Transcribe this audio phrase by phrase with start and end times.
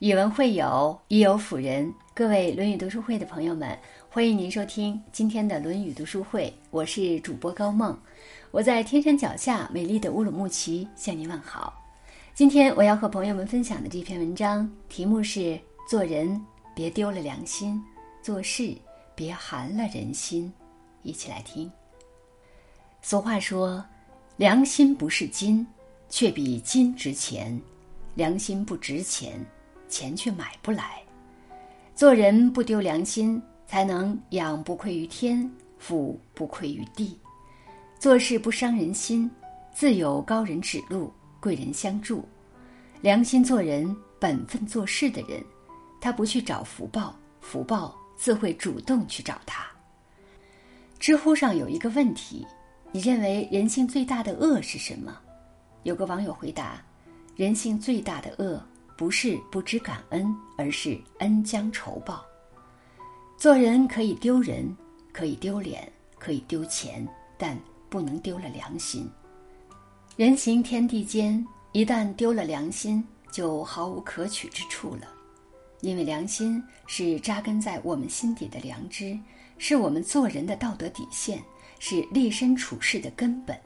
[0.00, 1.92] 以文会友，以友辅仁。
[2.14, 3.76] 各位《论语》读书会的朋友们，
[4.08, 6.54] 欢迎您收听今天的《论语》读书会。
[6.70, 7.98] 我是主播高梦，
[8.52, 11.84] 我在天山脚下美丽的乌鲁木齐向您问好。
[12.32, 15.58] 今天我要和朋友们分享的这篇文章题目是：
[15.88, 16.40] 做人
[16.76, 17.82] 别丢了良心，
[18.22, 18.72] 做事
[19.16, 20.52] 别寒了人心。
[21.02, 21.68] 一起来听。
[23.02, 23.84] 俗话说
[24.38, 25.66] ：“良心不是金，
[26.08, 27.58] 却比金值钱；
[28.14, 29.44] 良心不值钱。”
[29.88, 31.02] 钱却买不来，
[31.94, 37.18] 做人不丢良心，才能养不愧于天，富不愧于地；
[37.98, 39.30] 做事不伤人心，
[39.72, 42.24] 自有高人指路，贵人相助。
[43.00, 45.42] 良心做人、本分做事的人，
[46.00, 49.64] 他不去找福报，福报自会主动去找他。
[50.98, 52.46] 知乎上有一个问题：
[52.90, 55.16] 你认为人性最大的恶是什么？
[55.84, 56.82] 有个网友回答：
[57.36, 58.60] 人性最大的恶。
[58.98, 62.26] 不是不知感恩，而是恩将仇报。
[63.36, 64.76] 做人可以丢人，
[65.12, 67.06] 可以丢脸，可以丢钱，
[67.38, 67.56] 但
[67.88, 69.08] 不能丢了良心。
[70.16, 75.06] 人行天地间，一旦丢了良心，就毫无可取之处了。
[75.80, 79.16] 因为良心是扎根在我们心底的良知，
[79.58, 81.40] 是我们做人的道德底线，
[81.78, 83.56] 是立身处世的根本。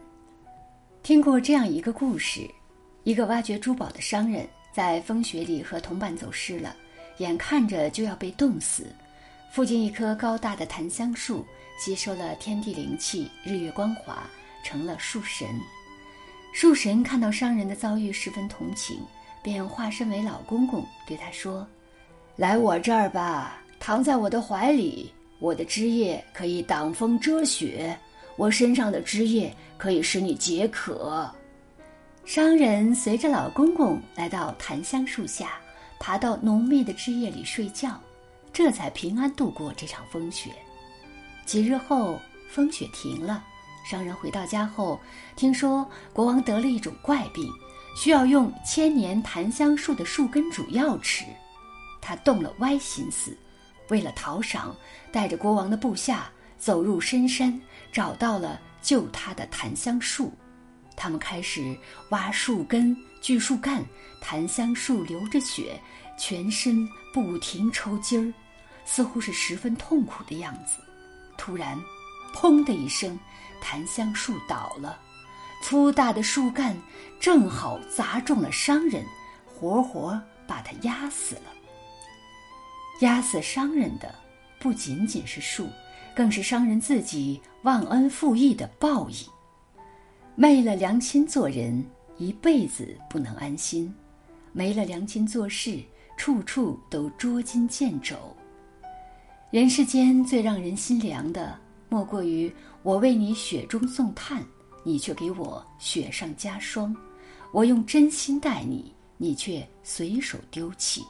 [1.02, 2.46] 听过这样一个故事：
[3.04, 4.46] 一个挖掘珠宝的商人。
[4.72, 6.74] 在风雪里和同伴走失了，
[7.18, 8.86] 眼看着就要被冻死。
[9.50, 11.44] 附近一棵高大的檀香树
[11.78, 14.22] 吸收了天地灵气、日月光华，
[14.64, 15.46] 成了树神。
[16.54, 18.98] 树神看到商人的遭遇，十分同情，
[19.42, 21.66] 便化身为老公公，对他说
[22.36, 27.94] ：“来我这儿吧，躺在我的怀里，我的枝叶可以挡风遮雪，
[28.36, 31.30] 我身上的枝叶可以使你解渴。”
[32.24, 35.58] 商人随着老公公来到檀香树下，
[35.98, 38.00] 爬到浓密的枝叶里睡觉，
[38.52, 40.50] 这才平安度过这场风雪。
[41.44, 43.44] 几日后，风雪停了，
[43.84, 45.00] 商人回到家后，
[45.34, 47.50] 听说国王得了一种怪病，
[47.96, 51.24] 需要用千年檀香树的树根煮药吃。
[52.00, 53.36] 他动了歪心思，
[53.88, 54.74] 为了讨赏，
[55.10, 57.60] 带着国王的部下走入深山，
[57.92, 60.32] 找到了救他的檀香树。
[60.96, 61.76] 他们开始
[62.10, 63.84] 挖树根、锯树干，
[64.20, 65.80] 檀香树流着血，
[66.18, 68.32] 全身不停抽筋儿，
[68.84, 70.82] 似乎是十分痛苦的样子。
[71.36, 71.78] 突然，
[72.34, 73.18] 砰的一声，
[73.60, 74.98] 檀香树倒了，
[75.62, 76.76] 粗大的树干
[77.18, 79.04] 正好砸中了商人，
[79.44, 81.52] 活活把他压死了。
[83.00, 84.14] 压死商人的
[84.60, 85.68] 不仅仅是树，
[86.14, 89.16] 更是商人自己忘恩负义的报应。
[90.34, 91.84] 昧了良心做人，
[92.16, 93.92] 一辈子不能安心；
[94.52, 95.78] 没了良心做事，
[96.16, 98.16] 处处都捉襟见肘。
[99.50, 101.58] 人世间最让人心凉的，
[101.90, 102.50] 莫过于
[102.82, 104.42] 我为你雪中送炭，
[104.82, 106.94] 你却给我雪上加霜；
[107.52, 111.04] 我用真心待你，你却随手丢弃。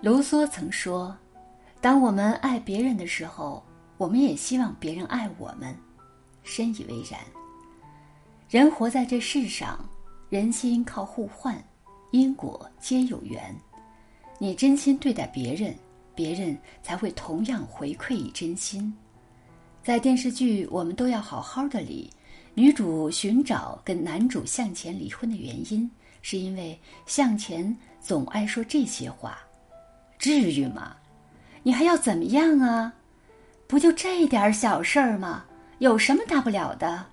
[0.00, 1.14] 卢梭曾说
[1.82, 3.62] ：“当我们爱别人的时候，
[3.98, 5.76] 我们也希望别人爱我们。”
[6.42, 7.20] 深以为然。
[8.52, 9.82] 人活在这世上，
[10.28, 11.56] 人心靠互换，
[12.10, 13.42] 因果皆有缘。
[14.36, 15.74] 你真心对待别人，
[16.14, 18.94] 别人才会同样回馈以真心。
[19.82, 22.12] 在电视剧《我们都要好好的》里，
[22.52, 25.90] 女主寻找跟男主向前离婚的原因，
[26.20, 29.38] 是因为向前总爱说这些话
[30.20, 30.94] ：“至于吗？
[31.62, 32.92] 你还要怎么样啊？
[33.66, 35.42] 不就这点小事儿吗？
[35.78, 37.06] 有什么大不了的？”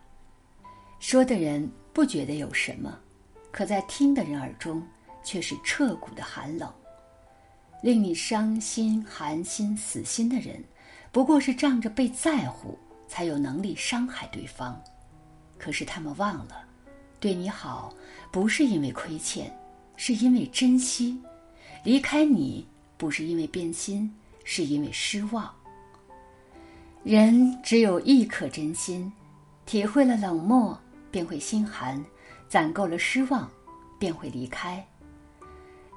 [1.00, 2.98] 说的人不觉得有什么，
[3.52, 4.86] 可在听的人耳中
[5.24, 6.72] 却是彻骨的寒冷。
[7.82, 10.62] 令你伤心、寒心、死心的人，
[11.12, 12.78] 不过是仗着被在乎，
[13.08, 14.80] 才有能力伤害对方。
[15.58, 16.64] 可是他们忘了，
[17.22, 17.94] 对你好
[18.32, 19.50] 不是因为亏欠，
[19.96, 21.18] 是因为珍惜；
[21.86, 24.14] 离开你不是因为变心，
[24.44, 25.50] 是因为失望。
[27.04, 29.12] 人只有一颗真心，
[29.66, 30.78] 体会了冷漠。
[31.12, 32.04] 便会心寒，
[32.48, 33.50] 攒够了失望，
[33.98, 34.86] 便会离开。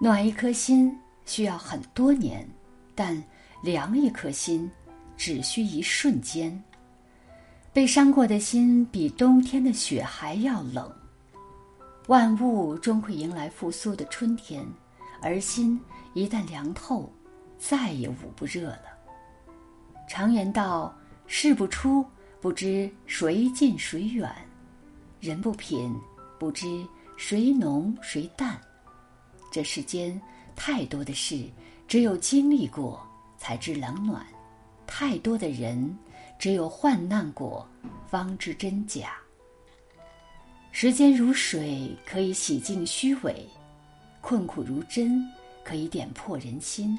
[0.01, 2.49] 暖一颗心需要很多年，
[2.95, 3.23] 但
[3.63, 4.71] 凉一颗心
[5.17, 6.63] 只需一瞬间。
[7.73, 10.93] 被伤过的心比冬天的雪还要冷。
[12.09, 14.67] 万物终会迎来复苏的春天，
[15.23, 15.81] 而心
[16.15, 17.11] 一旦凉透，
[17.59, 18.85] 再也捂不热了。
[20.09, 20.95] 常言道
[21.27, 22.05] ：“事不出，
[22.41, 24.31] 不知谁近谁远。”
[25.23, 25.97] 人不品，
[26.37, 26.85] 不知
[27.17, 28.61] 谁浓谁淡。
[29.53, 30.21] 这世间
[30.57, 31.49] 太多的事，
[31.87, 33.01] 只有经历过
[33.39, 34.21] 才知冷暖；
[34.85, 35.97] 太多的人，
[36.41, 37.65] 只有患难过
[38.05, 39.13] 方知真假。
[40.73, 43.33] 时间如水，可以洗净虚伪；
[44.21, 45.25] 困苦如针，
[45.63, 46.99] 可以点破人心。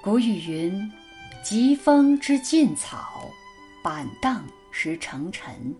[0.00, 0.92] 古语云
[1.42, 3.28] ：“疾风知劲草，
[3.82, 5.74] 板荡识成尘。”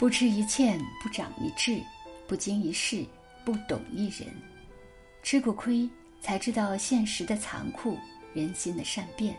[0.00, 1.78] 不吃一堑，不长一智，
[2.26, 3.04] 不经一事，
[3.44, 4.26] 不懂一人。
[5.22, 5.86] 吃过亏，
[6.22, 7.98] 才知道现实的残酷，
[8.32, 9.34] 人心的善变；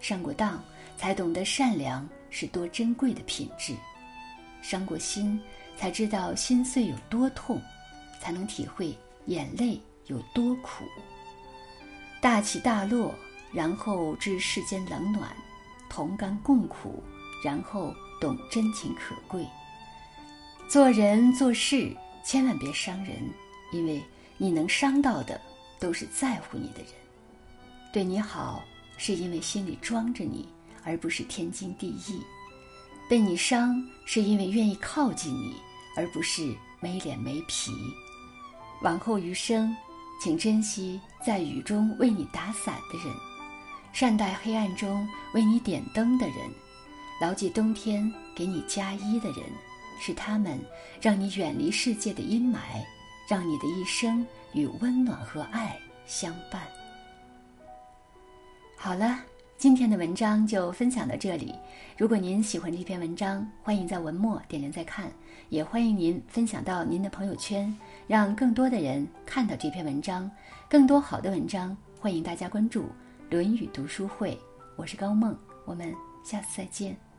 [0.00, 0.64] 上过当，
[0.96, 3.74] 才懂得善良是多珍贵的品质；
[4.62, 5.38] 伤过心，
[5.76, 7.60] 才知道心碎有多痛，
[8.18, 8.96] 才能体会
[9.26, 10.86] 眼泪有多苦。
[12.18, 13.14] 大起大落，
[13.52, 15.28] 然后知世间冷暖；
[15.90, 17.02] 同甘共苦，
[17.44, 19.46] 然后懂真情可贵。
[20.72, 23.14] 做人做事，千万别伤人，
[23.72, 24.02] 因为
[24.38, 25.38] 你能伤到的，
[25.78, 26.92] 都是在乎你的人。
[27.92, 28.64] 对你好，
[28.96, 30.48] 是因为心里装着你，
[30.82, 32.22] 而不是天经地义；
[33.06, 35.56] 被你伤，是因为愿意靠近你，
[35.94, 37.70] 而不是没脸没皮。
[38.80, 39.76] 往后余生，
[40.22, 43.14] 请珍惜在雨中为你打伞的人，
[43.92, 46.36] 善待黑暗中为你点灯的人，
[47.20, 49.42] 牢记冬天给你加衣的人。
[50.04, 50.58] 是他们
[51.00, 52.58] 让你远离世界的阴霾，
[53.28, 56.62] 让你的一生与温暖和爱相伴。
[58.76, 59.20] 好了，
[59.56, 61.54] 今天的文章就分享到这里。
[61.96, 65.08] 如果您喜欢这篇文章，欢迎在文末点亮再看，
[65.50, 67.72] 也欢迎您分享到您的朋友圈，
[68.08, 70.28] 让更多的人看到这篇文章。
[70.68, 72.82] 更多好的文章，欢迎大家关注
[73.30, 74.32] 《论语读书会》。
[74.74, 75.94] 我是高梦，我们
[76.24, 77.11] 下次再见。